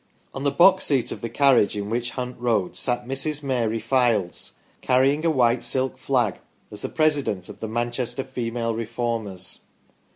On 0.33 0.41
the 0.41 0.49
box 0.49 0.85
seat 0.85 1.11
of 1.11 1.21
the 1.21 1.29
carriage 1.29 1.77
in 1.77 1.87
which 1.87 2.09
Hunt 2.17 2.35
rode 2.39 2.75
sat 2.75 3.05
Mrs. 3.05 3.43
Mary 3.43 3.79
Fildes, 3.79 4.53
carrying 4.81 5.23
a 5.23 5.29
white 5.29 5.61
silk 5.63 5.99
flag 5.99 6.39
as 6.71 6.81
the 6.81 6.89
president 6.89 7.49
of 7.49 7.59
the" 7.59 7.67
Man 7.67 7.91
chester 7.91 8.23
Female 8.23 8.73
Reformers 8.73 9.59